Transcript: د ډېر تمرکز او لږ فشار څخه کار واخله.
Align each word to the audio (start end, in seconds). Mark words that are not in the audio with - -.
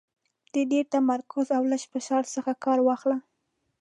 د 0.53 0.55
ډېر 0.71 0.85
تمرکز 0.95 1.47
او 1.57 1.63
لږ 1.71 1.83
فشار 1.93 2.23
څخه 2.35 2.51
کار 2.63 2.79
واخله. 2.83 3.17